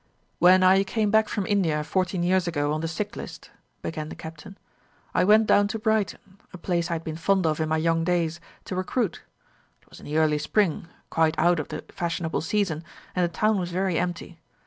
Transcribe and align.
"When 0.39 0.63
I 0.63 0.83
came 0.83 1.11
back 1.11 1.29
from 1.29 1.45
India 1.45 1.83
fourteen 1.83 2.23
years 2.23 2.47
ago 2.47 2.73
on 2.73 2.81
the 2.81 2.87
sick 2.87 3.15
list," 3.15 3.51
began 3.83 4.09
the 4.09 4.15
Captain, 4.15 4.57
"I 5.13 5.23
went 5.23 5.45
down 5.45 5.67
to 5.67 5.77
Brighton, 5.77 6.41
a 6.51 6.57
place 6.57 6.89
I 6.89 6.93
had 6.93 7.03
been 7.03 7.15
fond 7.17 7.45
of 7.45 7.59
in 7.59 7.69
my 7.69 7.77
young 7.77 8.03
days, 8.03 8.39
to 8.65 8.75
recruit. 8.75 9.21
It 9.83 9.89
was 9.91 9.99
in 9.99 10.07
the 10.07 10.17
early 10.17 10.39
spring, 10.39 10.87
quite 11.11 11.37
out 11.37 11.59
of 11.59 11.67
the 11.67 11.83
fashionable 11.89 12.41
season, 12.41 12.83
and 13.15 13.23
the 13.23 13.31
town 13.31 13.59
was 13.59 13.69
very 13.69 13.99
empty. 13.99 14.39